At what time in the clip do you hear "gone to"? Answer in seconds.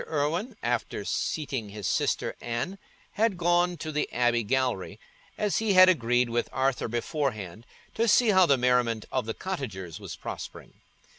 3.37-3.91